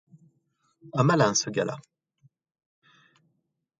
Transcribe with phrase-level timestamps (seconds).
[0.93, 1.77] Un malin, ce gars-là.